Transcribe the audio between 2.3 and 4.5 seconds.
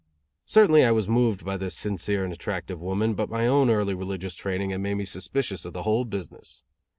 attractive woman, but my own early religious